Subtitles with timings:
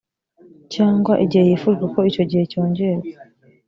[0.73, 3.07] cyangwa igihe hifujweko icyo gihe cyongerwa